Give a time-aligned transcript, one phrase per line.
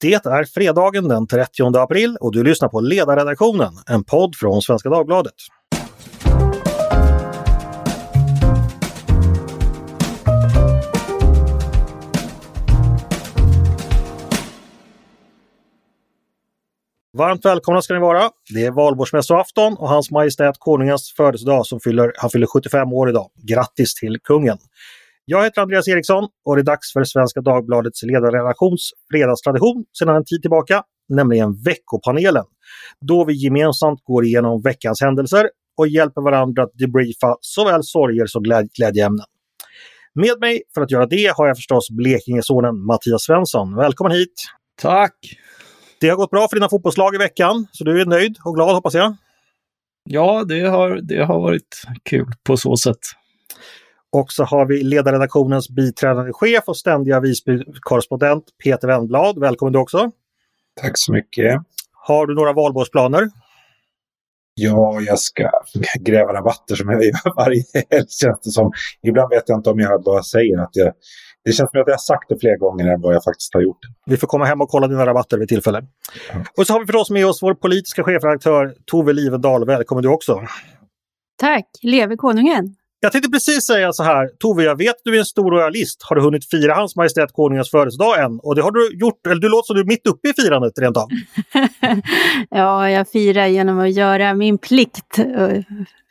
[0.00, 4.88] Det är fredagen den 30 april och du lyssnar på Ledarredaktionen, en podd från Svenska
[4.88, 5.34] Dagbladet.
[17.18, 18.30] Varmt välkomna ska ni vara.
[18.54, 23.30] Det är valborgsmässoafton och Hans Majestät Konungens födelsedag som fyller, han fyller 75 år idag.
[23.36, 24.58] Grattis till kungen!
[25.24, 30.24] Jag heter Andreas Eriksson och det är dags för Svenska Dagbladets ledarredaktions fredagstradition sedan en
[30.24, 32.44] tid tillbaka, nämligen veckopanelen.
[33.00, 38.42] Då vi gemensamt går igenom veckans händelser och hjälper varandra att debriefa såväl sorger som
[38.76, 39.26] glädjeämnen.
[40.14, 43.76] Med mig för att göra det har jag förstås Blekingesonen Mattias Svensson.
[43.76, 44.44] Välkommen hit!
[44.82, 45.14] Tack!
[46.00, 48.74] Det har gått bra för dina fotbollslag i veckan, så du är nöjd och glad
[48.74, 49.16] hoppas jag?
[50.04, 52.98] Ja, det har, det har varit kul på så sätt.
[54.12, 59.38] Och så har vi ledarredaktionens biträdande chef och ständiga Visby-korrespondent Peter Wennblad.
[59.38, 60.10] Välkommen du också!
[60.80, 61.62] Tack så mycket!
[61.92, 63.30] Har du några valborgsplaner?
[64.54, 65.50] Ja, jag ska
[66.00, 68.72] gräva rabatter som jag gör varje helg känns det som.
[69.02, 70.92] Ibland vet jag inte om jag bara säger att jag...
[71.44, 73.60] Det känns som att jag har sagt det fler gånger än vad jag faktiskt har
[73.60, 73.78] gjort.
[74.06, 75.86] Vi får komma hem och kolla dina rabatter vid tillfälle.
[76.32, 76.44] Ja.
[76.56, 79.66] Och så har vi förstås med oss vår politiska chefredaktör Tove Livendal.
[79.66, 80.42] Välkommen du också!
[81.38, 81.66] Tack!
[81.82, 82.76] Leve konungen!
[83.02, 86.02] Jag tänkte precis säga så här, Tove, jag vet att du är en stor royalist.
[86.02, 88.40] Har du hunnit fira Hans Majestät Konungens födelsedag än?
[88.42, 90.78] Och det har du gjort, eller du låter som du är mitt uppe i firandet
[90.78, 91.08] rent av.
[92.50, 95.62] ja, jag firar genom att göra min plikt eh,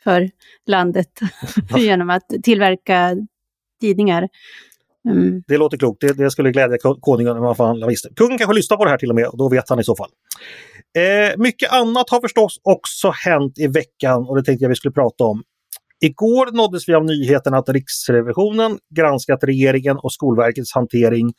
[0.04, 0.30] för
[0.66, 1.20] landet.
[1.76, 3.16] genom att tillverka
[3.80, 4.28] tidningar.
[5.08, 5.42] Mm.
[5.46, 6.00] Det låter klokt.
[6.00, 8.08] Det, det skulle glädja konungen om visste.
[8.16, 9.96] Kungen kanske lyssnar på det här till och med och då vet han i så
[9.96, 10.10] fall.
[10.98, 14.92] Eh, mycket annat har förstås också hänt i veckan och det tänkte jag vi skulle
[14.92, 15.42] prata om.
[16.02, 21.32] Igår nåddes vi av nyheten att Riksrevisionen granskat regeringen och Skolverkets hantering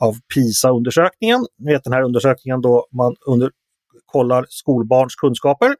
[0.00, 1.46] av PISA-undersökningen.
[1.58, 3.50] Ni vet den här undersökningen då man under,
[4.06, 5.74] kollar skolbarns kunskaper.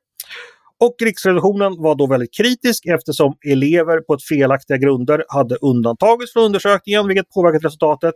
[0.81, 6.43] Och Riksrevisionen var då väldigt kritisk eftersom elever på ett felaktiga grunder hade undantagits från
[6.43, 8.15] undersökningen vilket påverkat resultatet.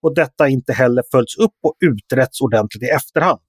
[0.00, 3.40] Och detta inte heller följts upp och utretts ordentligt i efterhand.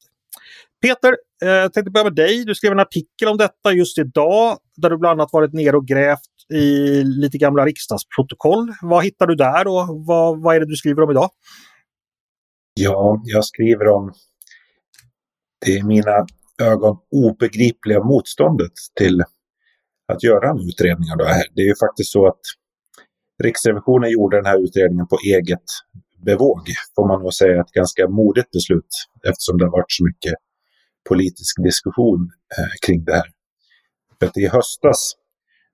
[0.81, 2.45] Peter, eh, jag tänkte börja med dig.
[2.45, 5.87] Du skrev en artikel om detta just idag där du bland annat varit ner och
[5.87, 6.19] grävt
[6.53, 8.73] i lite gamla riksdagsprotokoll.
[8.81, 11.29] Vad hittar du där och vad, vad är det du skriver om idag?
[12.73, 14.13] Ja, jag skriver om
[15.65, 16.25] det är mina
[16.61, 19.23] ögon obegripliga motståndet till
[20.13, 21.43] att göra en utredning av det här.
[21.55, 22.41] Det är ju faktiskt så att
[23.43, 25.63] Riksrevisionen gjorde den här utredningen på eget
[26.25, 26.61] bevåg,
[26.95, 28.91] får man nog säga, ett ganska modigt beslut
[29.29, 30.33] eftersom det har varit så mycket
[31.09, 33.29] politisk diskussion eh, kring det här.
[34.19, 35.11] För att i höstas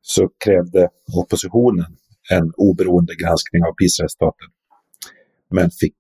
[0.02, 1.98] så krävde oppositionen
[2.30, 4.48] en oberoende granskning av PISA-resultaten.
[5.50, 5.98] Men fick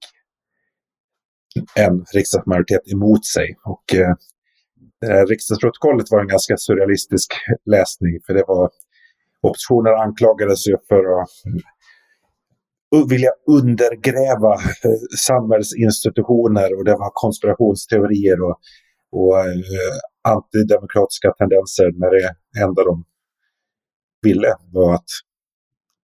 [1.76, 3.56] en riksdagsmajoritet emot sig.
[3.64, 4.16] Och eh,
[5.02, 7.34] det här riksdagsprotokollet var en ganska surrealistisk
[7.66, 8.70] läsning för det var
[9.42, 11.30] oppositionen anklagades ju för att
[13.10, 18.60] vilja undergräva eh, samhällsinstitutioner och det var konspirationsteorier och
[19.12, 23.04] och eh, antidemokratiska tendenser när det enda de
[24.22, 25.10] ville var att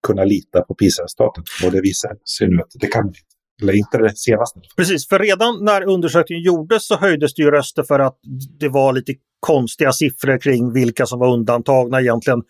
[0.07, 1.43] kunna lita på PISA-resultaten.
[1.65, 3.19] Och det visar sig nu att det kan bli...
[3.61, 4.59] Eller inte det senaste.
[4.77, 8.19] Precis, för redan när undersökningen gjordes så höjdes det ju röster för att
[8.59, 12.43] det var lite konstiga siffror kring vilka som var undantagna egentligen.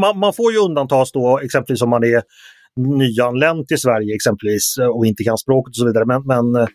[0.00, 2.22] Man, man får ju undantas då exempelvis om man är
[2.78, 6.04] nyanländ till Sverige exempelvis och inte kan språket och så vidare.
[6.06, 6.66] Men, men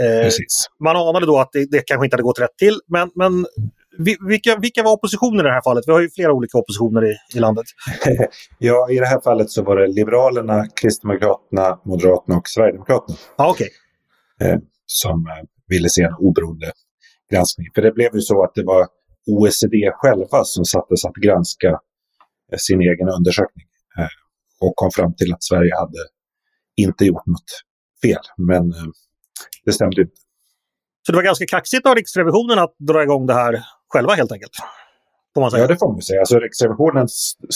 [0.00, 0.30] Eh,
[0.84, 2.80] man anade då att det, det kanske inte hade gått rätt till.
[2.88, 3.46] Men, men
[4.28, 5.84] vilka, vilka var oppositionen i det här fallet?
[5.86, 7.64] Vi har ju flera olika oppositioner i, i landet.
[8.58, 13.18] ja, i det här fallet så var det Liberalerna, Kristdemokraterna, Moderaterna och Sverigedemokraterna.
[13.36, 13.68] Ah, okay.
[14.40, 16.72] eh, som eh, ville se en oberoende
[17.32, 17.66] granskning.
[17.74, 18.86] För det blev ju så att det var
[19.26, 21.68] OECD själva som sattes att granska
[22.52, 23.66] eh, sin egen undersökning
[23.98, 24.08] eh,
[24.60, 25.98] och kom fram till att Sverige hade
[26.76, 27.50] inte gjort något
[28.02, 28.24] fel.
[28.36, 28.88] Men eh,
[29.64, 30.14] det stämde inte.
[31.06, 34.52] Så det var ganska kaxigt av Riksrevisionen att dra igång det här själva helt enkelt?
[35.34, 35.62] Får man säga.
[35.62, 36.20] Ja, det får man säga.
[36.20, 37.08] Alltså, Riksrevisionen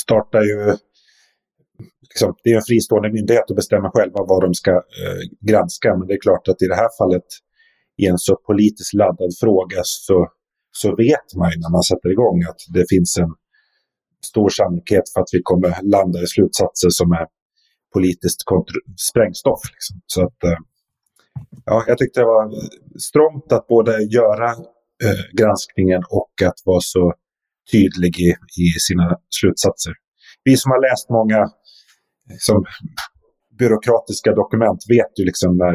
[0.04, 0.76] startar ju...
[2.08, 5.96] Liksom, det är en fristående myndighet att bestämma själva vad de ska eh, granska.
[5.96, 7.28] Men det är klart att i det här fallet,
[8.02, 10.28] i en så politiskt laddad fråga, så,
[10.72, 13.32] så vet man ju när man sätter igång att det finns en
[14.26, 17.26] stor sannolikhet för att vi kommer landa i slutsatser som är
[17.94, 18.42] politiskt
[19.10, 19.60] sprängstoff.
[19.72, 20.00] Liksom.
[20.06, 20.58] Så att, eh,
[21.64, 22.46] ja, jag tyckte det var
[23.10, 24.50] strångt att både göra
[25.04, 27.12] eh, granskningen och att vara så
[27.72, 28.30] tydlig i,
[28.64, 29.92] i, sina slutsatser.
[30.44, 31.40] Vi som har läst många
[32.30, 32.64] liksom,
[33.58, 35.74] byråkratiska dokument vet ju liksom när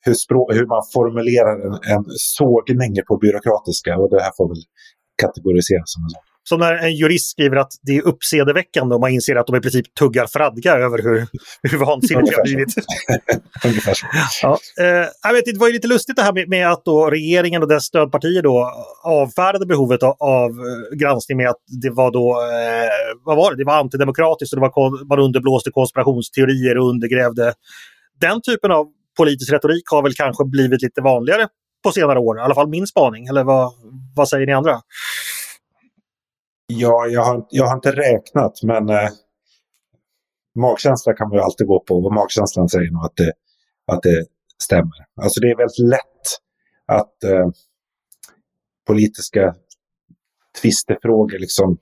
[0.00, 2.04] hur, språk, hur man formulerar en, en
[2.38, 4.62] sågning på byråkratiska och det här får väl
[5.22, 6.35] kategoriseras som en sån.
[6.48, 9.60] Som när en jurist skriver att det är uppsedeväckande och man inser att de i
[9.60, 11.26] princip tuggar fradga över hur,
[11.62, 12.74] hur vansinnigt det har blivit.
[14.42, 17.10] Ja, eh, jag vet, det var ju lite lustigt det här med, med att då
[17.10, 18.72] regeringen och dess stödpartier då
[19.04, 23.56] avfärdade behovet av, av eh, granskning med att det var då, eh, vad var det,
[23.56, 27.54] det var antidemokratiskt och det var, man underblåste konspirationsteorier och undergrävde
[28.20, 31.48] den typen av politisk retorik har väl kanske blivit lite vanligare
[31.84, 33.26] på senare år, i alla fall min spaning.
[33.26, 33.72] Eller vad,
[34.14, 34.80] vad säger ni andra?
[36.66, 39.08] Ja, jag har, jag har inte räknat, men eh,
[40.54, 43.32] magkänsla kan man ju alltid gå på och magkänslan säger nog att det,
[43.92, 44.26] att det
[44.62, 45.06] stämmer.
[45.22, 46.26] Alltså det är väldigt lätt
[46.86, 47.48] att eh,
[48.86, 49.54] politiska
[50.62, 51.78] tvistefrågor liksom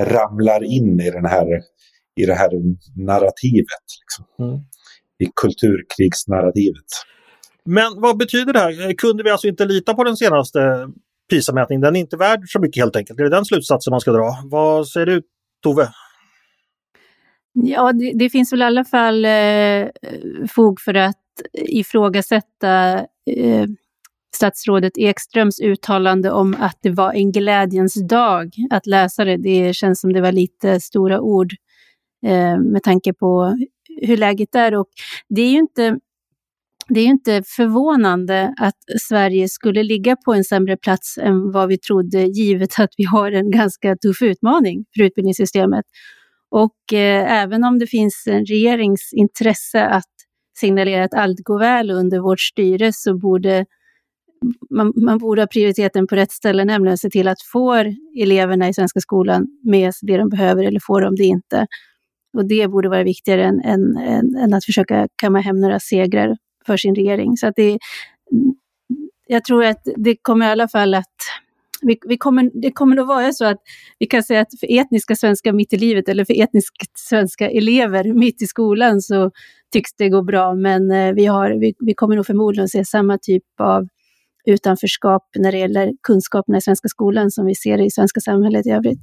[0.00, 1.46] ramlar in i, den här,
[2.16, 2.50] i det här
[2.96, 3.84] narrativet.
[4.00, 4.46] Liksom.
[4.46, 4.60] Mm.
[5.18, 6.86] I kulturkrigsnarrativet.
[7.64, 8.94] Men vad betyder det här?
[8.94, 10.88] Kunde vi alltså inte lita på den senaste
[11.32, 11.80] PISA-mätningen?
[11.80, 13.20] Den är inte värd så mycket helt enkelt.
[13.20, 14.30] Är det den slutsatsen man ska dra?
[14.44, 15.22] Vad säger du
[15.62, 15.88] Tove?
[17.52, 19.86] Ja, det, det finns väl i alla fall eh,
[20.48, 21.16] fog för att
[21.52, 23.66] ifrågasätta eh,
[24.34, 29.36] statsrådet Ekströms uttalande om att det var en glädjens dag att läsa det.
[29.36, 31.52] Det känns som det var lite stora ord
[32.26, 33.58] eh, med tanke på
[34.02, 34.74] hur läget är.
[34.74, 34.88] Och
[35.28, 35.98] det är ju inte
[36.94, 38.78] det är inte förvånande att
[39.08, 43.32] Sverige skulle ligga på en sämre plats än vad vi trodde, givet att vi har
[43.32, 45.84] en ganska tuff utmaning för utbildningssystemet.
[46.50, 50.12] Och eh, även om det finns en regeringsintresse att
[50.58, 53.66] signalera att allt går väl under vårt styre så borde
[54.70, 57.74] man, man borde ha prioriteten på rätt ställe, nämligen se till att få
[58.20, 61.66] eleverna i svenska skolan med sig det de behöver eller får de det inte.
[62.36, 66.36] Och det borde vara viktigare än, än, än, än att försöka kamma hem några segrar
[66.66, 67.36] för sin regering.
[67.36, 67.78] Så att det,
[69.26, 71.16] jag tror att det kommer i alla fall att
[71.82, 73.58] vi, vi kommer, det kommer nog vara så att
[73.98, 78.14] vi kan säga att för etniska svenskar mitt i livet eller för etniskt svenska elever
[78.14, 79.30] mitt i skolan så
[79.72, 80.54] tycks det gå bra.
[80.54, 83.88] Men eh, vi, har, vi, vi kommer nog förmodligen se samma typ av
[84.44, 88.70] utanförskap när det gäller kunskaperna i svenska skolan som vi ser i svenska samhället i
[88.70, 89.00] övrigt.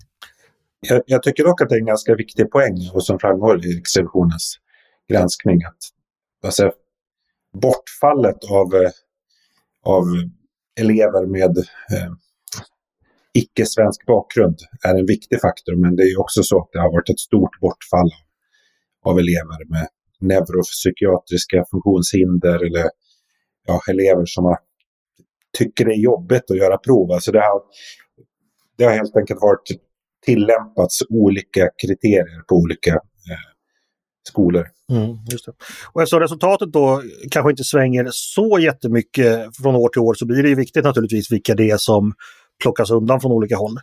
[0.79, 3.69] Jag, jag tycker dock att det är en ganska viktig poäng och som framgår i
[3.69, 4.59] Riksrevisionens
[5.09, 5.77] granskning att
[6.45, 6.71] alltså,
[7.53, 8.91] bortfallet av, eh,
[9.85, 10.03] av
[10.79, 12.11] elever med eh,
[13.33, 14.57] icke-svensk bakgrund
[14.87, 17.59] är en viktig faktor, men det är också så att det har varit ett stort
[17.61, 18.11] bortfall
[19.05, 19.87] av elever med
[20.19, 22.89] neuropsykiatriska funktionshinder eller
[23.67, 24.57] ja, elever som har,
[25.57, 27.11] tycker det är jobbigt att göra prov.
[27.11, 27.61] Alltså det, har,
[28.77, 29.69] det har helt enkelt varit
[30.25, 32.99] tillämpats olika kriterier på olika
[34.29, 34.67] skolor.
[34.91, 35.51] Mm, just det.
[35.93, 40.43] Och eftersom resultatet då kanske inte svänger så jättemycket från år till år så blir
[40.43, 42.13] det ju viktigt naturligtvis vilka det är som
[42.63, 43.77] plockas undan från olika håll.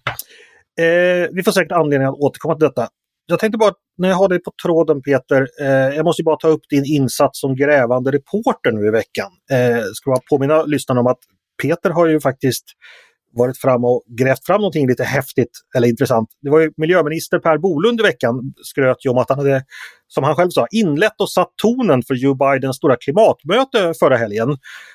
[0.80, 2.88] Eh, vi får säkert anledning att återkomma till detta.
[3.26, 6.48] Jag tänkte bara, när jag har dig på tråden Peter, eh, jag måste bara ta
[6.48, 9.30] upp din insats som grävande reporter nu i veckan.
[9.52, 11.18] Eh, ska bara påminna lyssnarna om att
[11.62, 12.64] Peter har ju faktiskt
[13.36, 16.28] varit fram och grävt fram någonting lite häftigt eller intressant.
[16.42, 19.64] Det var ju miljöminister Per Bolund i veckan skröt ju om att han hade,
[20.08, 24.48] som han själv sa, inlett och satt tonen för Joe Bidens stora klimatmöte förra helgen.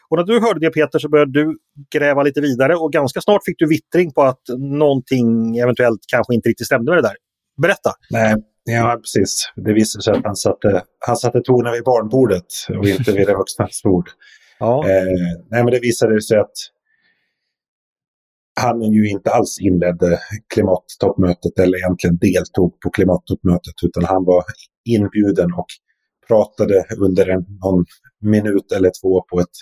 [0.09, 1.57] Och när du hörde det Peter så började du
[1.95, 6.49] gräva lite vidare och ganska snart fick du vittring på att någonting eventuellt kanske inte
[6.49, 7.15] riktigt stämde med det där.
[7.61, 7.91] Berätta!
[8.09, 9.51] Nej, ja precis.
[9.55, 12.45] Det visade sig att han satte, han satte tonen vid barnbordet
[12.79, 14.09] och inte vid det vuxnas bord.
[14.59, 14.89] Ja.
[14.89, 15.03] Eh,
[15.49, 16.51] nej, men det visade sig att
[18.59, 20.19] han ju inte alls inledde
[20.53, 24.43] klimattoppmötet eller egentligen deltog på klimattoppmötet utan han var
[24.89, 25.65] inbjuden och
[26.27, 27.85] pratade under en, någon
[28.21, 29.57] minut eller två på ett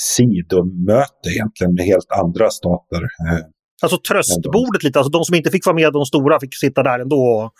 [0.00, 3.02] sidomöte egentligen med helt andra stater.
[3.02, 3.44] Eh,
[3.82, 6.98] alltså tröstbordet lite, alltså de som inte fick vara med, de stora, fick sitta där
[6.98, 7.52] ändå och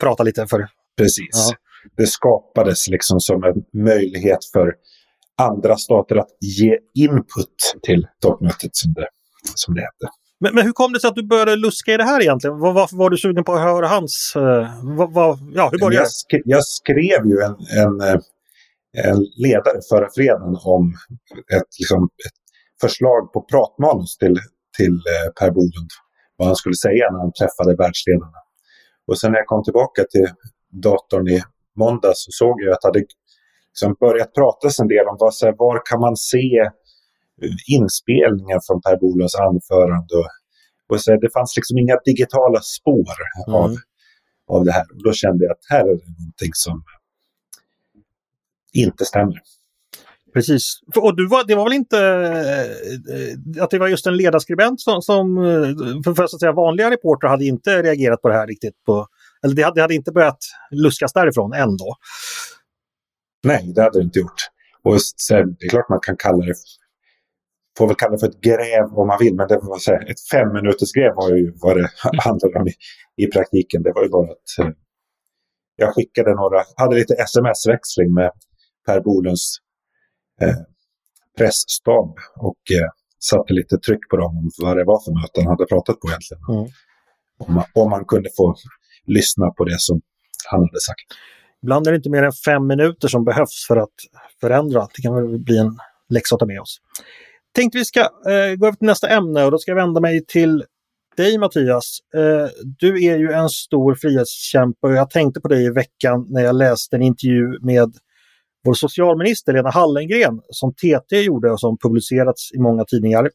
[0.00, 0.68] prata lite för...
[0.96, 1.28] Precis.
[1.32, 1.56] Ja.
[1.96, 4.74] Det skapades liksom som en möjlighet för
[5.42, 9.08] andra stater att ge input till toppmötet som det
[9.54, 10.06] som det hette.
[10.40, 12.58] Men, men, hur kom det sig att du började luska i det här egentligen?
[12.58, 14.32] Var, varför var du sugen på att höra hans...
[14.36, 18.20] Uh, vad, vad, ja, hur började jag, sk jag skrev ju en, en, eh,
[19.08, 20.94] en, ledare förra fredagen om
[21.56, 22.38] ett, liksom, ett
[22.80, 24.36] förslag på pratmanus till,
[24.76, 25.90] till uh, Per Bolund.
[26.36, 28.40] Vad han skulle säga när han träffade världsledarna.
[29.06, 30.28] Och sen när jag kom tillbaka till
[30.82, 31.42] datorn i
[31.78, 33.04] måndags så såg jag att det hade
[33.70, 36.70] liksom börjat pratas en del om vad, så här, var kan man se
[37.66, 40.14] inspelningar från Per Bolunds anförande.
[40.14, 40.30] Och,
[40.88, 43.16] och så, det fanns liksom inga digitala spår
[43.46, 43.54] mm.
[43.60, 43.76] av,
[44.48, 44.86] av det här.
[44.92, 46.84] Och då kände jag att här är det någonting som
[48.72, 49.40] inte stämmer.
[50.32, 50.80] Precis.
[50.96, 51.98] Och du var, det var väl inte
[53.56, 55.36] eh, att det var just en ledarskribent som, som
[56.04, 58.84] för, för, att säga vanliga reportrar hade inte reagerat på det här riktigt.
[58.86, 59.06] På,
[59.44, 60.38] eller det hade, det hade inte börjat
[60.70, 61.96] luskas därifrån ändå.
[63.42, 64.40] Nej, det hade det inte gjort.
[64.82, 66.54] Och sen, det är klart man kan kalla det
[67.78, 70.10] får väl kalla det för ett gräv om man vill, men det var så här,
[70.10, 71.88] ett fem minuters gräv var ju vad det
[72.24, 72.74] handlade om i,
[73.24, 73.82] i praktiken.
[73.82, 74.72] Det var ju bara att eh,
[75.76, 78.30] jag skickade några, hade lite sms-växling med
[78.86, 79.56] Per Bolunds
[80.40, 80.56] eh,
[81.38, 85.46] pressstab och eh, satte lite tryck på dem om vad det var för möte han
[85.46, 86.42] hade pratat på egentligen.
[86.48, 86.70] Mm.
[87.38, 88.54] Om, man, om man kunde få
[89.06, 90.00] lyssna på det som
[90.50, 91.06] han hade sagt.
[91.62, 93.96] Ibland är det inte mer än fem minuter som behövs för att
[94.40, 94.88] förändra.
[94.94, 96.80] Det kan väl bli en läxa att ta med oss.
[97.54, 100.24] Tänkte vi ska eh, gå över till nästa ämne och då ska jag vända mig
[100.26, 100.64] till
[101.16, 101.98] dig Mattias.
[102.14, 106.42] Eh, du är ju en stor frihetskämpe och jag tänkte på dig i veckan när
[106.42, 107.94] jag läste en intervju med
[108.64, 113.30] vår socialminister Lena Hallengren som TT gjorde och som publicerats i många tidningar.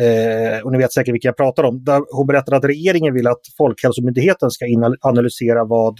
[0.00, 1.84] Eh, och ni vet säkert vilka jag pratar om.
[1.84, 4.66] Där hon berättade att regeringen vill att Folkhälsomyndigheten ska
[5.00, 5.98] analysera vad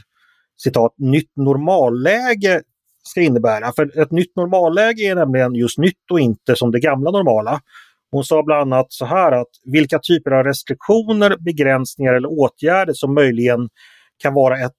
[0.63, 2.63] citat, nytt normalläge
[3.09, 3.73] ska innebära.
[3.73, 7.61] För ett nytt normalläge är nämligen just nytt och inte som det gamla normala.
[8.11, 13.15] Hon sa bland annat så här att vilka typer av restriktioner, begränsningar eller åtgärder som
[13.15, 13.69] möjligen
[14.23, 14.73] kan vara ett,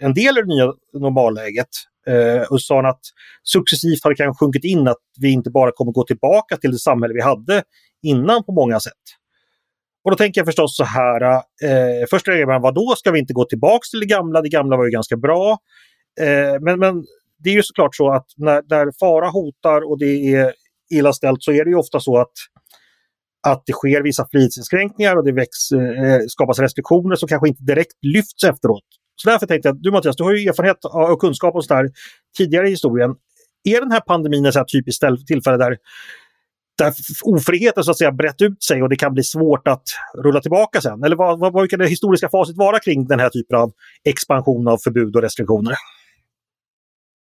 [0.00, 1.68] en del i det nya normalläget.
[2.06, 3.00] Eh, och sa att
[3.42, 6.78] successivt har det kanske sjunkit in att vi inte bara kommer gå tillbaka till det
[6.78, 7.62] samhälle vi hade
[8.02, 9.02] innan på många sätt.
[10.04, 13.32] Och då tänker jag förstås så här, eh, först reagerar man, då ska vi inte
[13.32, 14.42] gå tillbaka till det gamla?
[14.42, 15.58] Det gamla var ju ganska bra.
[16.20, 17.04] Eh, men, men
[17.42, 20.52] det är ju såklart så att när, när fara hotar och det är
[20.94, 22.32] illa ställt så är det ju ofta så att,
[23.46, 27.98] att det sker vissa frihetsinskränkningar och det väcks, eh, skapas restriktioner som kanske inte direkt
[28.02, 28.84] lyfts efteråt.
[29.16, 31.90] Så därför tänkte jag, du Mattias, du har ju erfarenhet och kunskap om sådär
[32.38, 33.14] tidigare i historien.
[33.64, 35.76] Är den här pandemin ett typiskt tillfälle där,
[36.78, 39.82] där ofriheten så att säga brett ut sig och det kan bli svårt att
[40.24, 41.04] rulla tillbaka sen?
[41.04, 43.72] Eller vad, vad, vad kan det historiska facit vara kring den här typen av
[44.04, 45.74] expansion av förbud och restriktioner?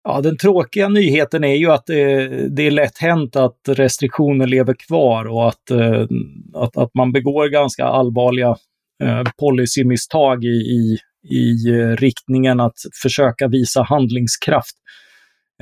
[0.05, 4.75] Ja, den tråkiga nyheten är ju att det, det är lätt hänt att restriktioner lever
[4.89, 6.07] kvar och att, eh,
[6.55, 8.57] att, att man begår ganska allvarliga
[9.03, 10.99] eh, policymisstag i, i,
[11.31, 14.77] i eh, riktningen att försöka visa handlingskraft.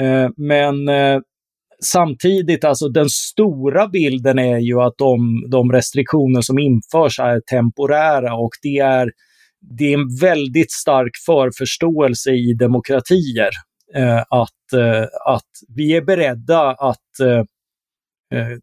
[0.01, 1.21] Eh, men eh,
[1.85, 8.35] samtidigt, alltså den stora bilden är ju att de, de restriktioner som införs är temporära
[8.35, 9.11] och det är,
[9.79, 13.51] det är en väldigt stark förförståelse i demokratier
[13.95, 17.39] Eh, att, eh, att vi är beredda att eh,
[18.39, 18.59] eh,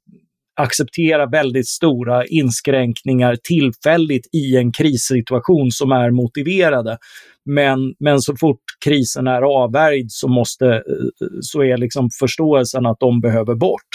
[0.55, 6.97] acceptera väldigt stora inskränkningar tillfälligt i en krissituation som är motiverade.
[7.45, 12.99] Men, men så fort krisen är avvärjd så, måste, eh, så är liksom förståelsen att
[12.99, 13.89] de behöver bort.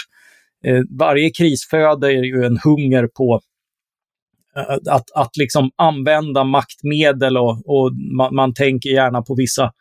[0.65, 3.41] Eh, varje kris föder ju en hunger på
[4.89, 9.71] att, att liksom använda maktmedel och, och man, man tänker gärna på vissa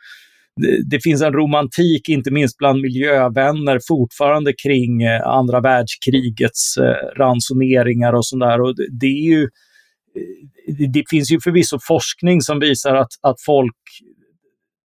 [0.87, 8.13] det, finns en romantik, inte minst bland miljövänner, fortfarande kring eh, andra världskrigets eh, ransoneringar
[8.13, 8.61] och sådär.
[8.61, 13.77] Och det, är ju eh, det finns ju förvisso forskning som visar att, att folk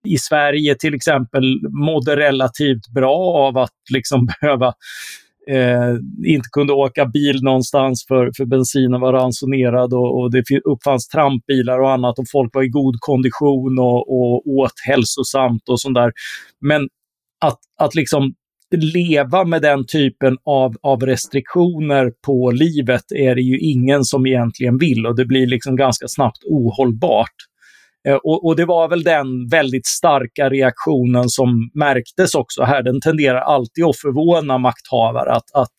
[0.07, 4.74] i Sverige till exempel mådde relativt bra av att liksom behöva
[5.49, 11.07] eh, inte kunde åka bil någonstans för, för bensinen var ransonerad och, och det uppfanns
[11.07, 15.95] trampbilar och annat och folk var i god kondition och, och åt hälsosamt och sånt
[15.95, 16.11] där.
[16.61, 16.89] Men
[17.45, 18.33] att, att liksom
[18.75, 24.77] leva med den typen av, av restriktioner på livet är det ju ingen som egentligen
[24.77, 27.35] vill och det blir liksom ganska snabbt ohållbart.
[28.07, 32.83] Eh, och, och, det var väl den väldigt starka reaktionen som märktes också här.
[32.83, 35.73] Den tenderar alltid att förvåna makthavare att, att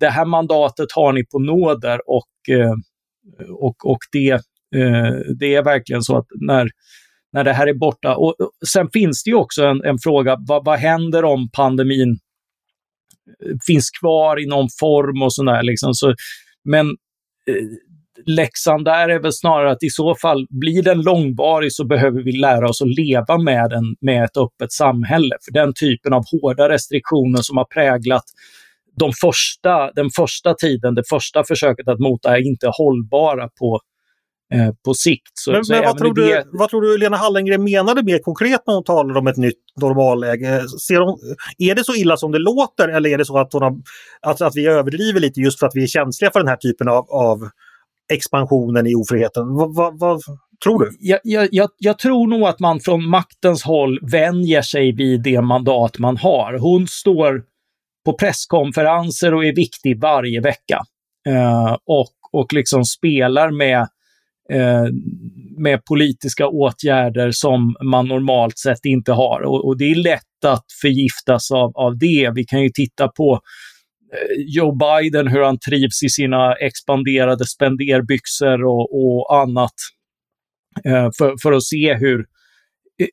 [0.00, 2.74] det här mandatet har ni på nåder och, eh,
[3.50, 4.30] och, och det,
[4.76, 6.68] eh, det är verkligen så att när,
[7.32, 8.16] när det här är borta.
[8.16, 8.34] Och,
[8.66, 12.18] sen finns det ju också en, en fråga, vad, vad händer om pandemin
[13.66, 15.62] finns kvar i någon form och sådär.
[15.62, 15.94] Liksom.
[15.94, 16.14] Så,
[16.64, 16.86] men
[18.26, 22.32] läxan där är väl snarare att i så fall, blir den långvarig så behöver vi
[22.32, 25.36] lära oss att leva med den med ett öppet samhälle.
[25.44, 28.24] För den typen av hårda restriktioner som har präglat
[28.98, 33.80] de första, den första tiden, det första försöket att mota är inte hållbara på,
[34.54, 35.32] eh, på sikt.
[35.34, 36.22] Så, men, så men vad, tror det...
[36.22, 39.60] du, vad tror du Lena Hallengren menade mer konkret när hon talade om ett nytt
[39.80, 40.62] normalläge?
[40.88, 41.18] Ser hon,
[41.58, 43.76] är det så illa som det låter eller är det så att, hon har,
[44.22, 46.88] att, att vi överdriver lite just för att vi är känsliga för den här typen
[46.88, 47.48] av, av
[48.12, 49.54] expansionen i ofriheten.
[49.54, 50.20] Vad, vad, vad
[50.64, 50.96] tror du?
[51.00, 55.98] Jag, jag, jag, tror nog att man från maktens håll vänjer sig vid det mandat
[55.98, 56.58] man har.
[56.58, 57.42] Hon står
[58.04, 60.82] på presskonferenser och är viktig varje vecka.
[61.28, 63.80] Eh, och, och liksom spelar med,
[64.52, 64.84] eh,
[65.56, 69.40] med politiska åtgärder som man normalt sett inte har.
[69.40, 72.30] Och, och, det är lätt att förgiftas av, av det.
[72.34, 73.40] Vi kan ju titta på
[74.46, 79.74] Joe Biden, hur han trivs i sina expanderade spenderbyxor och, och annat.
[80.84, 82.26] Eh, för, för att se hur,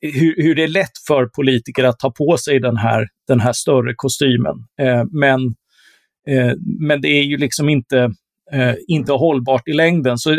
[0.02, 3.52] hur, hur, det är lätt för politiker att ta på sig den här, den här
[3.52, 4.54] större kostymen.
[4.80, 5.40] Eh, men,
[6.28, 8.10] eh, men det är ju liksom inte,
[8.52, 10.18] eh, inte hållbart i längden.
[10.18, 10.38] Så eh,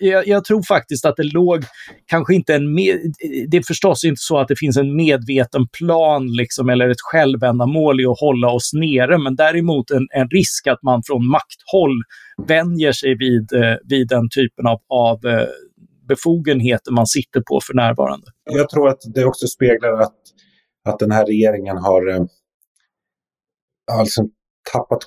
[0.00, 1.64] jag, jag, tror faktiskt att det låg
[2.06, 2.74] kanske inte en...
[2.74, 3.14] Med,
[3.48, 8.00] det är förstås inte så att det finns en medveten plan liksom, eller ett självändamål
[8.00, 12.02] i att hålla oss nere, men däremot en, en risk att man från makthåll
[12.46, 15.48] vänjer sig vid, eh, vid den typen av, av eh,
[16.08, 18.26] befogenheter man sitter på för närvarande.
[18.50, 20.16] Jag tror att det också speglar att,
[20.88, 22.24] att den här regeringen har, eh,
[23.92, 24.22] alltså
[24.72, 25.00] tappat,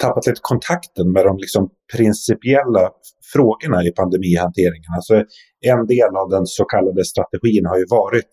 [0.00, 2.90] tappat lite kontakten med de liksom principiella
[3.32, 4.90] frågorna i pandemihanteringen.
[4.96, 5.14] Alltså
[5.60, 8.32] en del av den så kallade strategin har ju varit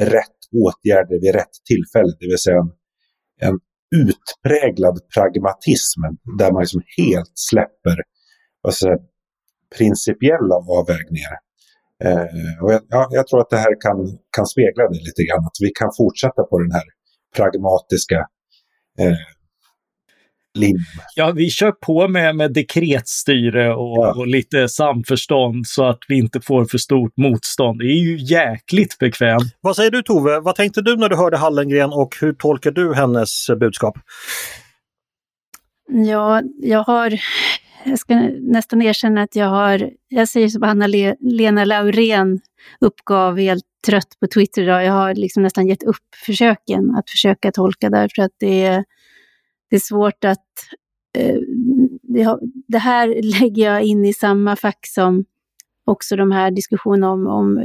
[0.00, 2.72] rätt åtgärder vid rätt tillfälle, det vill säga en,
[3.48, 3.58] en
[3.96, 6.00] utpräglad pragmatism
[6.38, 7.96] där man liksom helt släpper
[8.66, 8.88] alltså,
[9.78, 11.34] principiella avvägningar.
[12.04, 13.96] Eh, och jag, ja, jag tror att det här kan,
[14.36, 16.86] kan spegla det lite grann, att vi kan fortsätta på den här
[17.36, 18.18] pragmatiska
[18.98, 19.22] eh,
[20.54, 20.84] linjen.
[21.14, 24.14] Ja, vi kör på med, med dekretstyre och, ja.
[24.16, 27.78] och, lite samförstånd så att vi inte får för stort motstånd.
[27.78, 29.56] Det är ju jäkligt bekvämt.
[29.60, 30.40] Vad säger du Tove?
[30.40, 33.98] Vad tänkte du när du hörde Hallengren och hur tolkar du hennes budskap?
[35.88, 37.18] Ja, jag har
[37.84, 42.40] jag ska nästan erkänna att jag har, jag säger som Anna-Lena Laurén
[42.80, 47.52] uppgav helt trött på Twitter idag, jag har liksom nästan gett upp försöken att försöka
[47.52, 48.84] tolka därför att det är,
[49.72, 50.46] det är svårt att...
[51.18, 51.36] Eh,
[52.02, 52.38] det,
[52.68, 55.24] det, här lägger jag in i samma fack som
[55.84, 57.56] också de här diskussionerna om, om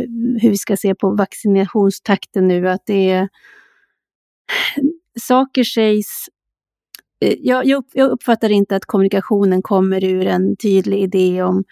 [0.41, 3.29] hur vi ska se på vaccinationstakten nu, att det är
[5.19, 6.29] saker sägs
[7.19, 11.63] Eh, jag, jag uppfattar inte att kommunikationen kommer ur en tydlig idé om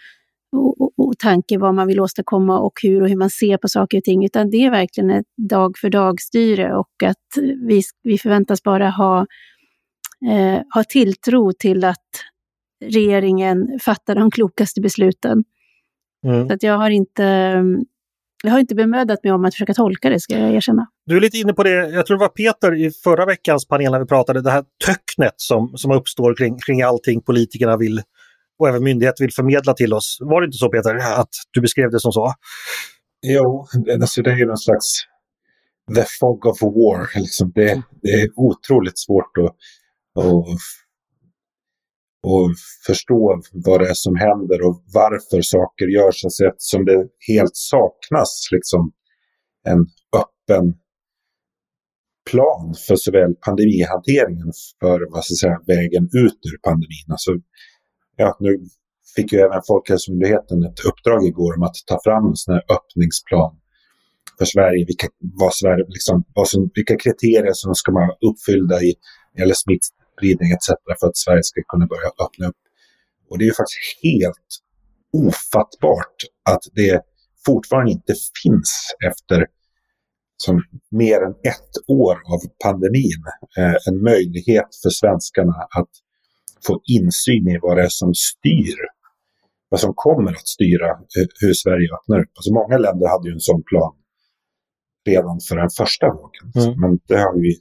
[0.51, 3.67] och, och, och tanke vad man vill åstadkomma och hur och hur man ser på
[3.67, 8.17] saker och ting, utan det är verkligen ett dag för dag-styre och att vi, vi
[8.17, 9.25] förväntas bara ha,
[10.30, 12.10] eh, ha tilltro till att
[12.86, 15.43] regeringen fattar de klokaste besluten.
[16.28, 16.47] Mm.
[16.47, 17.23] Så att jag har inte
[18.43, 20.88] jag har inte bemödat mig om att försöka tolka det, ska jag erkänna.
[21.06, 23.91] Du är lite inne på det, jag tror det var Peter i förra veckans panel
[23.91, 28.01] när vi pratade, det här töcknet som, som uppstår kring, kring allting politikerna vill
[28.60, 30.17] och även myndigheter vill förmedla till oss.
[30.21, 32.34] Var det inte så Peter, att du beskrev det som så?
[33.21, 33.67] Jo,
[34.01, 35.01] alltså det är ju någon slags
[35.95, 37.19] the fog of war.
[37.19, 39.56] Liksom det, det är otroligt svårt att,
[40.15, 40.47] och,
[42.23, 42.49] och
[42.86, 46.25] förstå vad det är som händer och varför saker görs.
[46.25, 48.91] Alltså eftersom det helt saknas liksom
[49.67, 49.80] en
[50.21, 50.73] öppen
[52.32, 57.08] plan för såväl pandemihanteringen för vad ska säga, vägen ut ur pandemin.
[57.10, 57.32] Alltså,
[58.15, 58.60] ja, nu
[59.15, 63.56] fick ju även Folkhälsomyndigheten ett uppdrag igår om att ta fram en sån här öppningsplan
[64.38, 64.86] för Sverige.
[64.86, 68.93] Vilka, vad Sverige liksom, vad som, vilka kriterier som ska vara uppfyllda i
[69.38, 69.86] eller smitt,
[70.17, 70.67] spridning etc.
[70.99, 72.62] för att Sverige ska kunna börja öppna upp.
[73.30, 74.49] Och det är ju faktiskt helt
[75.13, 76.17] ofattbart
[76.49, 77.01] att det
[77.45, 79.47] fortfarande inte finns efter
[80.38, 83.23] som mer än ett år av pandemin
[83.58, 85.89] eh, en möjlighet för svenskarna att
[86.67, 88.78] få insyn i vad det är som styr,
[89.69, 92.32] vad som kommer att styra eh, hur Sverige öppnar upp.
[92.36, 93.95] Alltså många länder hade ju en sån plan
[95.06, 96.82] redan för den första vågen, mm.
[96.82, 97.51] men det har vi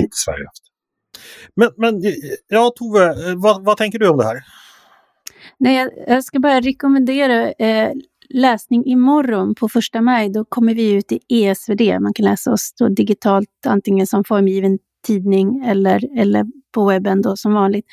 [0.00, 0.67] inte Sverige haft.
[1.54, 2.02] Men, men
[2.48, 4.36] ja, Tove, eh, vad, vad tänker du om det här?
[5.58, 7.92] Nej, jag, jag ska bara rekommendera eh,
[8.28, 10.28] läsning imorgon på första maj.
[10.28, 12.00] Då kommer vi ut i ESVD.
[12.00, 17.36] Man kan läsa oss då digitalt, antingen som formgiven tidning eller, eller på webben då,
[17.36, 17.86] som vanligt.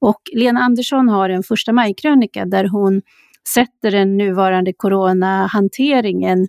[0.00, 3.02] Och Lena Andersson har en första maj-krönika där hon
[3.54, 6.48] sätter den nuvarande coronahanteringen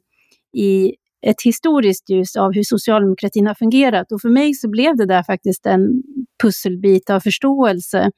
[0.53, 4.11] i ett historiskt ljus av hur socialdemokratin har fungerat.
[4.11, 6.03] Och för mig så blev det där faktiskt en
[6.41, 8.11] pusselbit av förståelse.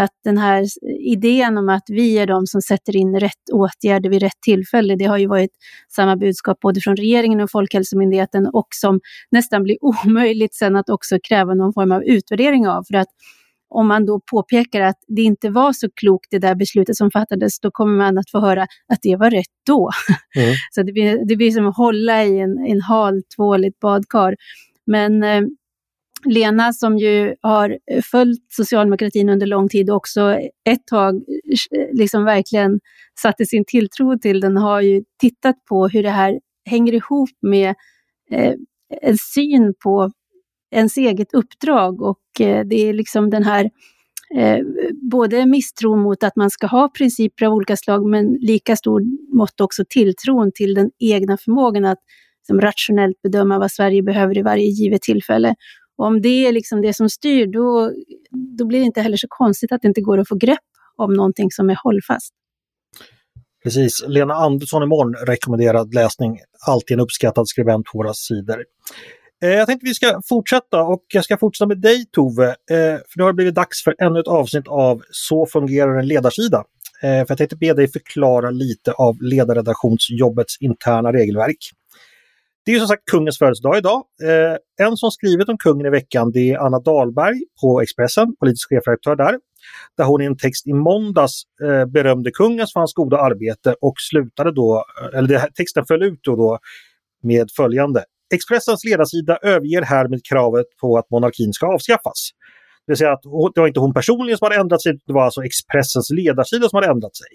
[0.00, 0.64] Att den här
[1.00, 5.04] idén om att vi är de som sätter in rätt åtgärder vid rätt tillfälle, det
[5.04, 5.50] har ju varit
[5.96, 11.18] samma budskap både från regeringen och Folkhälsomyndigheten och som nästan blir omöjligt sen att också
[11.28, 12.84] kräva någon form av utvärdering av.
[12.84, 13.08] För att
[13.68, 17.60] om man då påpekar att det inte var så klokt det där beslutet som fattades,
[17.60, 19.90] då kommer man att få höra att det var rätt då.
[20.36, 20.54] Mm.
[20.70, 23.80] så det blir, det blir som att hålla i en, en hal tvål i ett
[23.80, 24.34] badkar.
[24.86, 25.42] Men eh,
[26.26, 31.88] Lena som ju har eh, följt socialdemokratin under lång tid och också ett tag eh,
[31.92, 32.80] liksom verkligen
[33.20, 37.74] satte sin tilltro till den, har ju tittat på hur det här hänger ihop med
[38.30, 38.54] eh,
[39.02, 40.10] en syn på
[40.70, 43.70] ens eget uppdrag och eh, det är liksom den här
[44.36, 44.58] eh,
[45.10, 49.02] både misstron mot att man ska ha principer av olika slag men lika stor
[49.36, 51.98] mått också tilltron till den egna förmågan att
[52.42, 55.54] liksom, rationellt bedöma vad Sverige behöver i varje givet tillfälle.
[55.96, 57.92] Och om det är liksom det som styr, då,
[58.58, 60.58] då blir det inte heller så konstigt att det inte går att få grepp
[60.96, 62.32] om någonting som är hållfast.
[63.62, 64.04] Precis.
[64.06, 66.38] Lena Andersson imorgon rekommenderad läsning.
[66.66, 68.64] Alltid en uppskattad skribent på våra sidor.
[69.42, 72.48] Eh, jag tänkte vi ska fortsätta och jag ska fortsätta med dig Tove.
[72.48, 72.54] Eh,
[73.08, 76.64] för det har blivit dags för ännu ett avsnitt av Så fungerar en ledarsida.
[77.02, 81.58] Eh, för jag tänkte be dig förklara lite av ledarredaktionsjobbets interna regelverk.
[82.66, 84.02] Det är som sagt kungens födelsedag idag.
[84.22, 88.68] Eh, en som skrivit om kungen i veckan det är Anna Dahlberg på Expressen, politisk
[88.68, 89.38] chefredaktör där.
[89.96, 93.94] Där hon i en text i måndags eh, berömde kungen för hans goda arbete och
[94.10, 96.58] slutade då, eh, eller det, texten föll ut då, då
[97.22, 98.04] med följande.
[98.34, 102.30] Expressens ledarsida överger härmed kravet på att monarkin ska avskaffas.
[102.86, 103.22] Det vill säga att
[103.54, 106.76] det var inte hon personligen som hade ändrat sig, det var alltså Expressens ledarsida som
[106.76, 107.28] hade ändrat sig.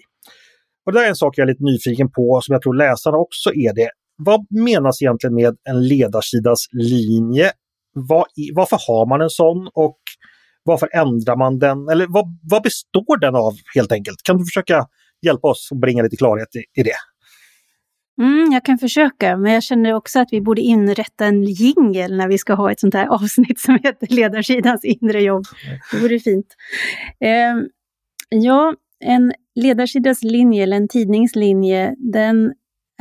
[0.86, 3.16] Och det där är en sak jag är lite nyfiken på, som jag tror läsarna
[3.16, 3.90] också är det
[4.24, 7.50] vad menas egentligen med en ledarsidas linje?
[7.94, 9.98] Vad, varför har man en sån och
[10.64, 11.88] varför ändrar man den?
[11.88, 14.22] Eller vad, vad består den av helt enkelt?
[14.22, 14.86] Kan du försöka
[15.26, 16.96] hjälpa oss att bringa lite klarhet i, i det?
[18.22, 22.28] Mm, jag kan försöka, men jag känner också att vi borde inrätta en jingel när
[22.28, 25.44] vi ska ha ett sånt här avsnitt som heter Ledarsidans inre jobb.
[25.92, 26.46] Det vore fint.
[27.20, 27.54] Eh,
[28.28, 32.52] ja, en ledarsidas linje, eller en tidningslinje, den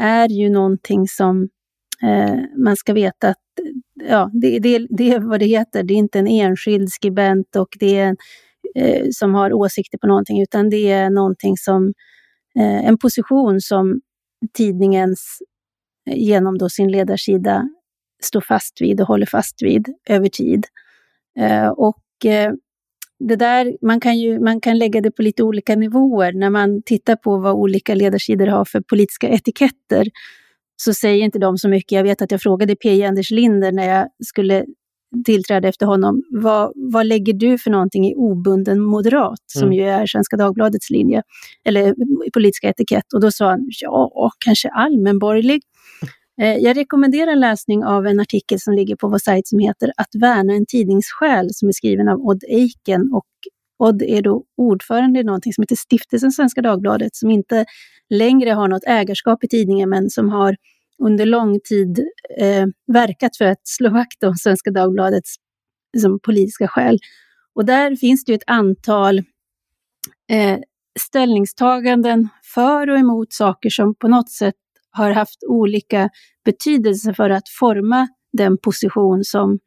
[0.01, 1.49] är ju någonting som
[2.03, 3.37] eh, man ska veta att
[4.09, 5.83] ja, det, det, det är vad det heter.
[5.83, 8.17] Det är inte en enskild skribent och det är en,
[8.75, 11.93] eh, som har åsikter på någonting, utan det är någonting som
[12.55, 14.01] eh, en position som
[14.53, 15.37] tidningens
[16.09, 17.69] eh, genom då sin ledarsida
[18.23, 20.65] står fast vid och håller fast vid över tid.
[21.39, 22.53] Eh, och eh,
[23.27, 26.33] det där, man kan, ju, man kan lägga det på lite olika nivåer.
[26.33, 30.07] När man tittar på vad olika ledarsidor har för politiska etiketter
[30.75, 31.91] så säger inte de så mycket.
[31.91, 33.03] Jag vet att jag frågade P.
[33.03, 34.65] Anders Linder när jag skulle
[35.25, 36.23] tillträda efter honom.
[36.29, 39.73] Vad, vad lägger du för någonting i obunden moderat, som mm.
[39.73, 41.23] ju är Svenska Dagbladets linje,
[41.65, 41.95] eller
[42.33, 43.13] politiska etikett?
[43.13, 45.61] Och då sa han, ja, kanske allmänborgerlig.
[46.41, 50.15] Eh, jag rekommenderar läsning av en artikel som ligger på vår sajt som heter Att
[50.15, 53.13] värna en tidningssjäl som är skriven av Odd Eiken.
[53.13, 53.27] Och
[53.79, 57.65] Odd är då ordförande i någonting som heter Stiftelsen Svenska Dagbladet som inte
[58.09, 60.55] längre har något ägarskap i tidningen men som har
[61.03, 61.99] under lång tid
[62.37, 65.35] eh, verkat för att slå vakt om Svenska Dagbladets
[65.93, 66.97] liksom, politiska själ.
[67.55, 69.19] Och där finns det ett antal
[70.29, 70.59] eh,
[70.99, 74.55] ställningstaganden för och emot saker som på något sätt
[74.91, 76.09] har haft olika
[76.45, 79.59] betydelse för att forma den position som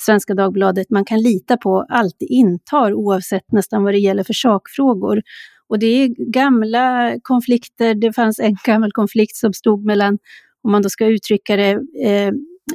[0.00, 5.22] Svenska Dagbladet man kan lita på alltid intar oavsett nästan vad det gäller för sakfrågor.
[5.68, 10.18] Och det är gamla konflikter, det fanns en gammal konflikt som stod mellan,
[10.62, 11.70] om man då ska uttrycka det
[12.04, 12.28] eh,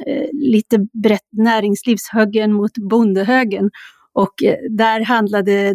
[0.06, 3.70] eh lite brett, näringslivshögern mot bondehögern.
[4.12, 5.74] Och eh, där handlade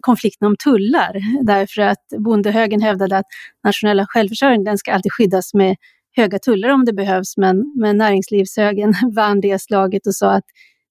[0.00, 3.26] konflikten om tullar, därför att bondehögern hävdade att
[3.64, 5.76] nationella självförsörjningen ska alltid skyddas med
[6.16, 10.44] höga tullar om det behövs, men, men näringslivshögern vann det slaget och sa att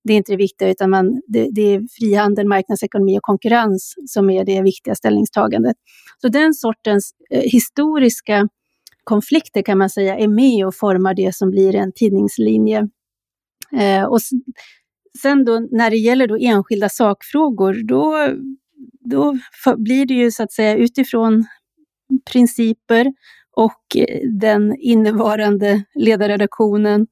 [0.04, 4.30] det är inte det viktiga, utan man, det, det, är frihandel, marknadsekonomi och konkurrens som
[4.30, 5.76] är det viktiga ställningstagandet.
[6.22, 8.48] Så den sortens eh, historiska
[9.04, 12.88] konflikter kan man säga är med och formar det som blir en tidningslinje.
[13.78, 14.20] Eh, och
[15.22, 18.30] sen då när det gäller då enskilda sakfrågor, då
[19.00, 19.38] då
[19.78, 21.46] blir det ju så att säga utifrån
[22.32, 23.14] principer
[23.56, 27.08] och eh, den innevarande ledarredaktionen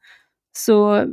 [0.58, 1.06] så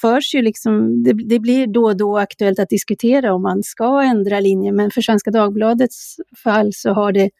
[0.00, 4.02] förs ju liksom, det, det, blir då och då aktuellt att diskutera om man ska
[4.02, 7.30] ändra linje, men för Svenska Dagbladets fall så har det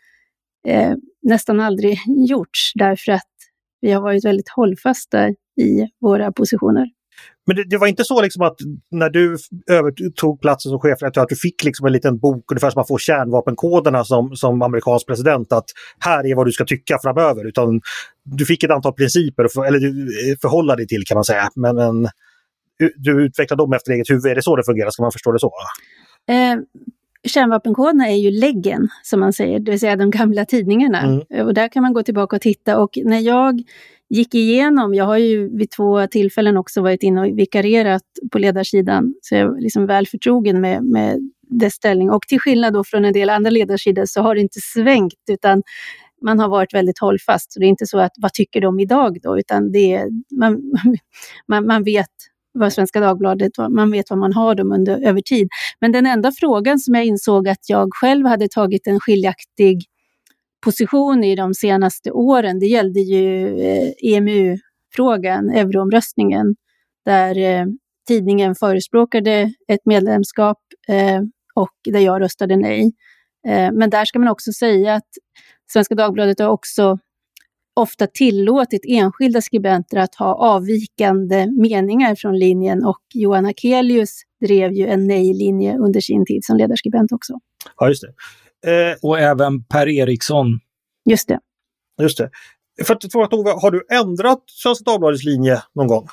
[0.66, 3.28] eh, nästan aldrig gjorts, därför att
[3.80, 5.28] vi har varit väldigt hållfasta
[5.60, 6.86] i våra positioner.
[7.46, 8.56] Men det, det, var inte så liksom att
[8.90, 9.36] när du
[9.70, 12.98] övertog platsen som chefredaktör att du fick liksom en liten bok, ungefär som man får
[12.98, 15.64] kärnvapenkoderna som, som amerikansk president, att
[15.98, 17.48] här är vad du ska tycka framöver.
[17.48, 17.80] Utan
[18.24, 21.48] du fick ett antal principer, för, eller eh, förhålla dig till kan man säga.
[21.54, 22.08] Men, men
[22.96, 24.26] du utvecklar dem efter eget huvud.
[24.26, 24.90] Är det så det fungerar?
[24.90, 25.52] Ska man förstå det så?
[26.28, 26.56] Eh,
[27.28, 31.00] kärnvapenkoderna är ju läggen, som man säger, det vill säga de gamla tidningarna.
[31.00, 31.46] Mm.
[31.46, 32.78] Och där kan man gå tillbaka och titta.
[32.78, 33.62] Och när jag
[34.08, 38.02] gick igenom, jag har ju vid två tillfällen också varit inne och vikarierat
[38.32, 42.10] på ledarsidan, så jag är liksom väl förtrogen med, med dess ställning.
[42.10, 45.62] Och till skillnad då från en del andra ledarsidor så har det inte svängt, utan
[46.22, 47.52] man har varit väldigt hållfast.
[47.52, 50.62] Så det är inte så att vad tycker de idag då, utan det är, man,
[51.48, 52.10] man, man vet
[52.52, 55.48] vad Svenska Dagbladet, man vet vad man har dem under, över tid.
[55.80, 59.84] Men den enda frågan som jag insåg att jag själv hade tagit en skiljaktig
[60.64, 66.56] position i de senaste åren, det gällde ju eh, EMU-frågan, euroomröstningen,
[67.04, 67.66] där eh,
[68.08, 70.58] tidningen förespråkade ett medlemskap
[70.88, 71.20] eh,
[71.54, 72.92] och där jag röstade nej.
[73.46, 75.08] Eh, men där ska man också säga att
[75.72, 76.98] Svenska Dagbladet har också
[77.80, 84.86] ofta tillåtit enskilda skribenter att ha avvikande meningar från linjen och Johan Akelius drev ju
[84.86, 87.38] en nej-linje under sin tid som ledarskribent också.
[87.76, 88.12] Ja, just det.
[88.70, 90.60] Eh, och även Per Eriksson.
[91.10, 91.40] Just det.
[92.02, 92.30] Just det.
[92.84, 96.06] För att fråga Tove, har du ändrat Svenska Dagbladets linje någon gång?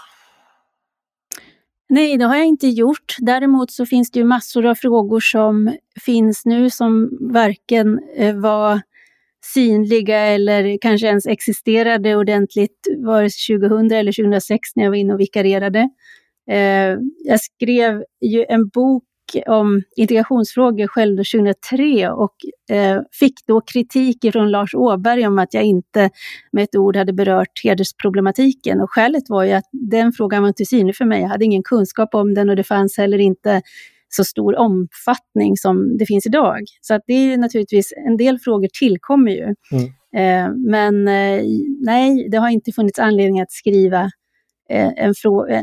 [1.89, 3.15] Nej, det har jag inte gjort.
[3.19, 8.82] Däremot så finns det ju massor av frågor som finns nu som varken eh, var
[9.53, 15.13] synliga eller kanske ens existerade ordentligt vare sig 2000 eller 2006 när jag var inne
[15.13, 15.89] och vikarierade.
[16.51, 19.03] Eh, jag skrev ju en bok
[19.45, 22.36] om integrationsfrågor själv 2003 och
[22.71, 26.10] eh, fick då kritik från Lars Åberg om att jag inte
[26.51, 28.81] med ett ord hade berört hedersproblematiken.
[28.81, 31.21] Och skälet var ju att den frågan var inte synlig för mig.
[31.21, 33.62] Jag hade ingen kunskap om den och det fanns heller inte
[34.10, 36.60] så stor omfattning som det finns idag.
[36.82, 39.56] Så att det är naturligtvis, en del frågor tillkommer ju.
[39.72, 39.86] Mm.
[40.15, 41.43] Eh, men eh,
[41.82, 44.02] nej, det har inte funnits anledning att skriva
[44.70, 45.13] eh, en,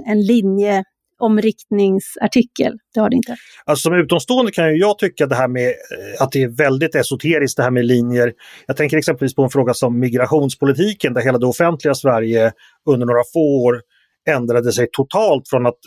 [0.07, 0.85] en linje
[1.19, 2.79] omriktningsartikel.
[2.95, 3.37] Det har det inte.
[3.65, 5.73] Alltså som utomstående kan jag tycka det här med
[6.21, 8.33] att det är väldigt esoteriskt det här med linjer.
[8.67, 12.53] Jag tänker exempelvis på en fråga som migrationspolitiken där hela det offentliga Sverige
[12.87, 13.81] under några få år
[14.29, 15.79] ändrade sig totalt från att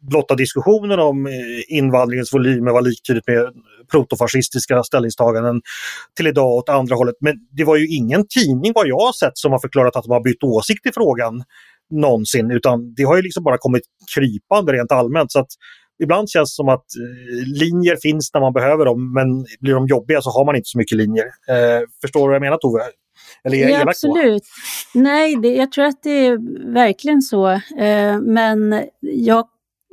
[0.00, 1.32] blotta diskussionen om eh,
[1.68, 3.52] invandringens volymer var liktydigt med
[3.90, 5.62] protofascistiska ställningstaganden
[6.16, 7.14] till idag åt andra hållet.
[7.20, 10.12] Men det var ju ingen tidning vad jag har sett som har förklarat att de
[10.12, 11.44] har bytt åsikt i frågan
[11.90, 13.82] någonsin utan det har ju liksom bara kommit
[14.14, 15.32] krypande rent allmänt.
[15.32, 15.48] Så att
[16.02, 19.86] ibland känns det som att eh, linjer finns när man behöver dem men blir de
[19.86, 21.24] jobbiga så har man inte så mycket linjer.
[21.24, 22.82] Eh, förstår du vad jag menar Tove?
[23.44, 24.42] Eller är ja, absolut.
[24.92, 24.98] På?
[24.98, 26.38] Nej, det, jag tror att det är
[26.72, 27.50] verkligen så.
[27.50, 29.44] Eh, men jag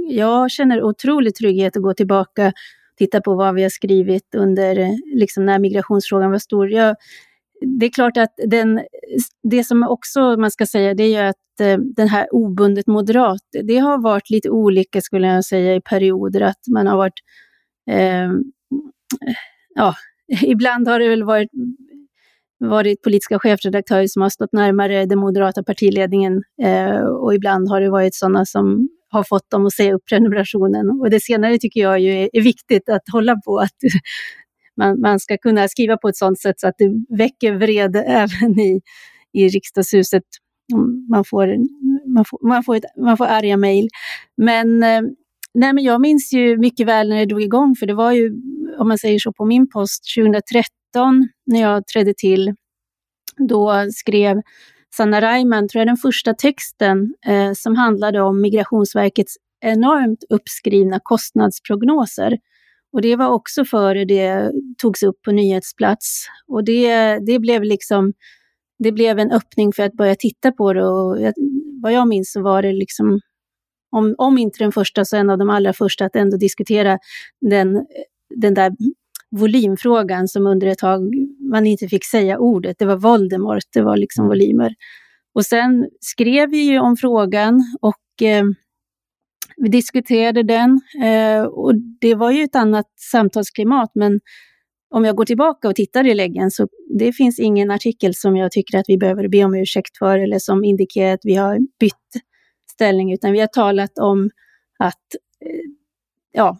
[0.09, 2.53] jag känner otrolig trygghet att gå tillbaka och
[2.97, 6.69] titta på vad vi har skrivit under, liksom när migrationsfrågan var stor.
[6.69, 6.95] Jag,
[7.61, 8.81] det är klart att den,
[9.43, 13.41] det som också man ska säga, det är ju att eh, den här obundet moderat,
[13.63, 17.19] det har varit lite olika skulle jag säga i perioder, att man har varit,
[17.91, 18.31] eh,
[19.75, 19.95] ja,
[20.41, 21.49] ibland har det väl varit
[22.69, 27.89] varit politiska chefredaktörer som har stått närmare den moderata partiledningen eh, och ibland har det
[27.89, 30.89] varit sådana som har fått dem att säga upp prenumerationen.
[30.89, 33.75] Och det senare tycker jag ju är, är viktigt att hålla på, att
[34.77, 38.59] man, man, ska kunna skriva på ett sådant sätt så att det väcker vrede även
[38.59, 38.81] i,
[39.33, 40.23] i riksdagshuset.
[40.73, 41.47] Mm, man får,
[42.13, 43.89] man får, man får, ett, man får arga mejl.
[44.37, 45.01] Men, eh,
[45.53, 48.33] nej, men jag minns ju mycket väl när det drog igång, för det var ju,
[48.77, 52.53] om man säger så, på min post 2013 när jag trädde till.
[53.37, 54.41] Då skrev
[54.97, 62.37] Sanna Reimann, tror jag, den första texten eh, som handlade om Migrationsverkets enormt uppskrivna kostnadsprognoser.
[62.93, 66.25] Och det var också före det togs upp på nyhetsplats.
[66.47, 68.13] Och det, det blev liksom,
[68.79, 70.85] det blev en öppning för att börja titta på det.
[70.85, 71.33] Och jag,
[71.81, 73.19] vad jag minns så var det liksom,
[73.91, 76.97] om, om inte den första så en av de allra första att ändå diskutera
[77.41, 77.85] den,
[78.35, 78.71] den där
[79.31, 81.13] volymfrågan som under ett tag
[81.53, 82.79] man inte fick säga ordet.
[82.79, 84.29] Det var Voldemort, det var liksom mm.
[84.29, 84.75] volymer.
[85.33, 88.43] Och sen skrev vi ju om frågan och eh,
[89.57, 90.81] vi diskuterade den.
[91.03, 94.19] Eh, och det var ju ett annat samtalsklimat, men
[94.89, 96.67] om jag går tillbaka och tittar i läggen så
[96.99, 100.39] det finns ingen artikel som jag tycker att vi behöver be om ursäkt för eller
[100.39, 102.23] som indikerar att vi har bytt
[102.71, 104.29] ställning, utan vi har talat om
[104.79, 105.71] att eh,
[106.31, 106.57] ja,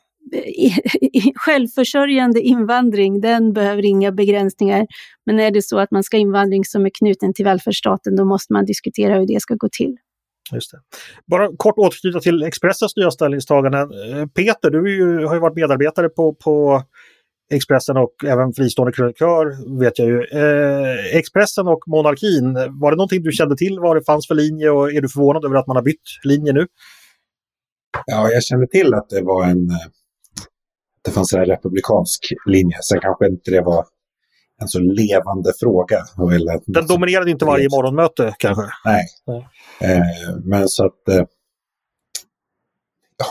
[1.36, 4.88] självförsörjande invandring, den behöver inga begränsningar.
[5.26, 8.54] Men är det så att man ska invandring som är knuten till välfärdsstaten, då måste
[8.54, 9.98] man diskutera hur det ska gå till.
[10.52, 10.78] Just det.
[11.26, 13.82] Bara kort återknyta till Expressens nya ställningstaganden.
[13.82, 16.84] Eh, Peter, du ju, har ju varit medarbetare på, på
[17.54, 20.24] Expressen och även fristående krönikör vet jag ju.
[20.24, 24.70] Eh, Expressen och monarkin, var det någonting du kände till vad det fanns för linje
[24.70, 26.68] och är du förvånad över att man har bytt linje nu?
[28.06, 29.70] Ja, jag kände till att det var en
[31.04, 32.78] det fanns en republikansk linje.
[32.82, 33.86] Sen kanske inte det var
[34.62, 35.98] en så levande fråga.
[36.36, 38.64] Eller Den dominerade inte varje morgonmöte kanske?
[38.86, 39.06] Nej.
[39.28, 39.48] Nej.
[39.82, 41.08] Eh, men så att...
[41.08, 41.26] Eh,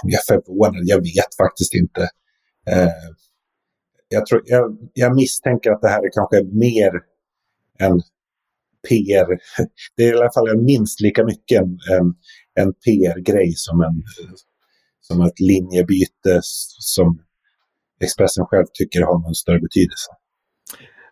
[0.03, 2.01] jag är förvånad, jag vet faktiskt inte.
[2.71, 2.89] Eh,
[4.09, 6.93] jag, tror, jag, jag, misstänker att det här är kanske mer
[7.79, 8.01] en
[8.89, 9.27] PR.
[9.97, 12.15] Det är i alla fall minst lika mycket en, en,
[12.55, 14.03] en PR-grej som, en,
[15.01, 17.23] som ett linjebyte som
[18.03, 20.11] Expressen själv tycker har någon större betydelse.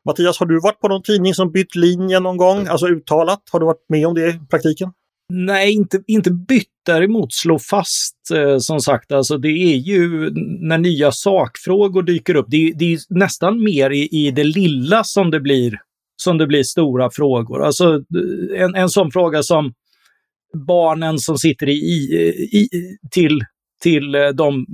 [0.07, 3.43] Mattias, har du varit på någon tidning som bytt linje någon gång, alltså uttalat?
[3.53, 4.93] Har du varit med om det i praktiken?
[5.33, 6.67] Nej, inte, inte bytt.
[6.87, 12.47] Däremot slå fast, eh, som sagt, alltså det är ju när nya sakfrågor dyker upp.
[12.49, 15.79] Det, det är nästan mer i, i det lilla som det blir
[16.23, 17.63] som det blir stora frågor.
[17.63, 18.03] Alltså
[18.57, 19.73] en, en sån fråga som
[20.67, 22.69] barnen som sitter i, i,
[23.11, 23.41] till,
[23.83, 24.67] till eh, de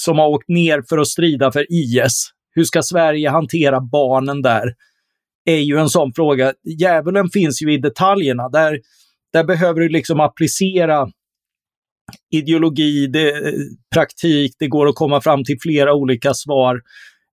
[0.00, 2.30] som har åkt ner för att strida för IS.
[2.54, 4.74] Hur ska Sverige hantera barnen där?
[5.44, 6.52] är ju en sån fråga.
[6.80, 8.48] Djävulen finns ju i detaljerna.
[8.48, 8.80] Där,
[9.32, 11.08] där behöver du liksom applicera
[12.34, 13.52] ideologi, det, eh,
[13.94, 16.80] praktik, det går att komma fram till flera olika svar.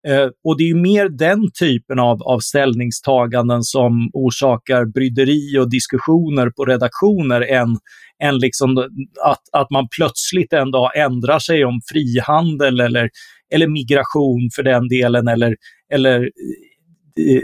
[0.08, 6.50] Eh, och det är mer den typen av, av ställningstaganden som orsakar bryderi och diskussioner
[6.50, 7.78] på redaktioner än,
[8.24, 8.78] än liksom
[9.26, 13.10] att, att man plötsligt en dag ändrar sig om frihandel eller,
[13.54, 15.56] eller migration för den delen eller,
[15.94, 16.22] eller
[17.20, 17.42] eh,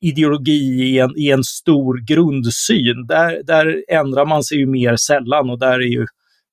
[0.00, 3.06] ideologi i en, i en stor grundsyn.
[3.08, 6.06] Där, där ändrar man sig ju mer sällan och där är ju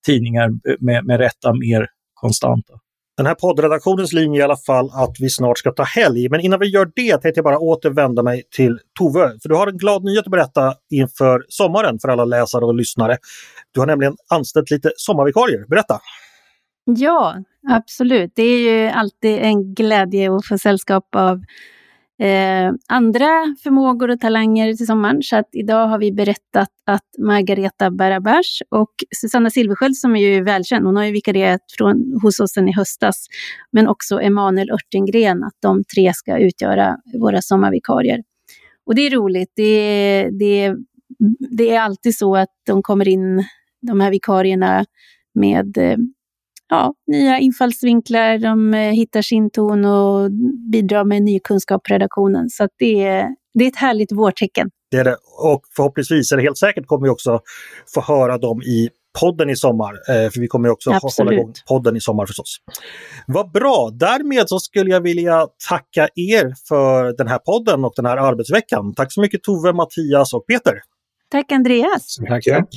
[0.06, 2.74] tidningar med, med rätta mer konstanta.
[3.18, 6.30] Den här poddredaktionens linje i alla fall att vi snart ska ta helg.
[6.30, 9.40] Men innan vi gör det tänkte jag bara återvända mig till Tove.
[9.42, 13.18] För du har en glad nyhet att berätta inför sommaren för alla läsare och lyssnare.
[13.72, 15.66] Du har nämligen anställt lite sommarvikarier.
[15.70, 16.00] Berätta!
[16.86, 17.36] Ja,
[17.70, 18.32] absolut.
[18.36, 21.42] Det är ju alltid en glädje att få sällskap av
[22.20, 25.22] eh, andra förmågor och talanger till sommaren.
[25.22, 30.44] Så att idag har vi berättat att Margareta Barabash och Susanna Silversköld som är ju
[30.44, 33.28] välkänd, hon har ju vikarierat från, hos oss sedan i höstas,
[33.72, 38.24] men också Emanuel Örtengren, att de tre ska utgöra våra sommarvikarier.
[38.86, 39.52] Och det är roligt.
[39.56, 40.76] Det, det,
[41.58, 43.44] det är alltid så att de kommer in,
[43.82, 44.86] de här vikarierna,
[45.34, 45.98] med eh,
[46.72, 50.32] ja, nya infallsvinklar, de eh, hittar sin ton och
[50.72, 52.50] bidrar med ny kunskap på redaktionen.
[52.50, 54.70] Så det, är, det är ett härligt vårtecken.
[54.92, 55.18] Det är det.
[55.40, 57.40] Och förhoppningsvis, eller helt säkert, kommer vi också
[57.94, 59.94] få höra dem i podden i sommar.
[59.94, 61.18] Eh, för vi kommer också Absolut.
[61.18, 62.58] hålla igång podden i sommar förstås.
[63.28, 63.90] Vad bra!
[63.94, 68.94] Därmed så skulle jag vilja tacka er för den här podden och den här arbetsveckan.
[68.96, 70.74] Tack så mycket Tove, Mattias och Peter.
[71.32, 72.16] Tack Andreas!
[72.28, 72.44] Tack.
[72.44, 72.68] Tack.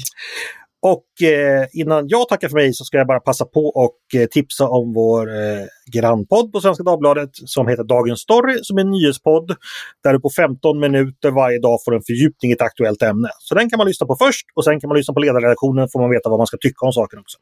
[0.92, 4.26] Och eh, innan jag tackar för mig så ska jag bara passa på och eh,
[4.26, 8.90] tipsa om vår eh, grannpodd på Svenska Dagbladet som heter Dagens Story som är en
[8.90, 9.56] nyhetspodd
[10.02, 13.28] där du på 15 minuter varje dag får en fördjupning i ett aktuellt ämne.
[13.38, 16.00] Så den kan man lyssna på först och sen kan man lyssna på ledarredaktionen får
[16.00, 17.38] man veta vad man ska tycka om saken också.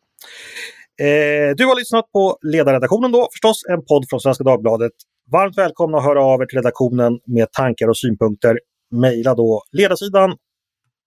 [1.07, 4.93] Eh, du har lyssnat på Ledarredaktionen då förstås, en podd från Svenska Dagbladet.
[5.33, 8.59] Varmt välkomna att höra av er till redaktionen med tankar och synpunkter.
[8.91, 10.31] Mejla då ledarsidan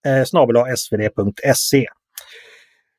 [0.07, 1.85] eh, snabel svd.se.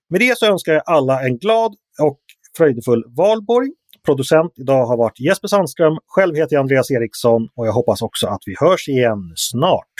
[0.08, 2.20] Med det så önskar jag alla en glad och
[2.56, 3.68] fröjdefull valborg.
[4.04, 5.98] Producent idag har varit Jesper Sandström.
[6.06, 9.94] Själv heter jag Andreas Eriksson och jag hoppas också att vi hörs igen snart.